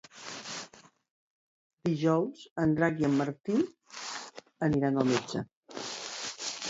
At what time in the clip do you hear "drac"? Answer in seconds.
2.79-2.97